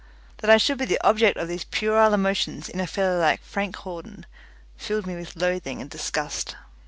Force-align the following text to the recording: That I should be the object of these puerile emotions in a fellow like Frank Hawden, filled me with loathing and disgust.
That 0.37 0.49
I 0.49 0.57
should 0.57 0.79
be 0.79 0.85
the 0.85 0.99
object 1.07 1.37
of 1.37 1.47
these 1.47 1.63
puerile 1.63 2.15
emotions 2.15 2.67
in 2.67 2.79
a 2.79 2.87
fellow 2.87 3.19
like 3.19 3.43
Frank 3.43 3.75
Hawden, 3.75 4.25
filled 4.75 5.05
me 5.05 5.15
with 5.15 5.35
loathing 5.35 5.79
and 5.79 5.91
disgust. 5.91 6.55